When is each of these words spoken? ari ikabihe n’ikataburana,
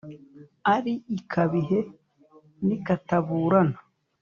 ari 0.75 0.93
ikabihe 1.17 1.79
n’ikataburana, 2.65 3.77